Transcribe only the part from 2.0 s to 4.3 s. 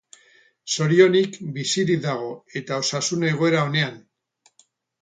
dago, eta osasun egoera onean.